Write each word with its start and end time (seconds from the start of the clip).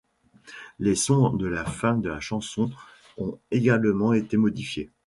Les 0.79 0.95
sons 0.95 1.29
de 1.33 1.45
la 1.45 1.63
fin 1.63 1.95
de 1.95 2.09
la 2.09 2.19
chanson 2.19 2.71
ont 3.19 3.37
également 3.51 4.13
été 4.13 4.35
modifiés. 4.35 4.89